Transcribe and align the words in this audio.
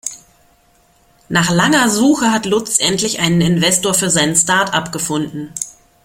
Nach 1.29 1.51
langer 1.51 1.87
Suche 1.91 2.31
hat 2.31 2.47
Lutz 2.47 2.79
endlich 2.79 3.19
einen 3.19 3.39
Investor 3.39 3.93
für 3.93 4.09
sein 4.09 4.35
Startup 4.35 4.91
gefunden. 4.91 5.53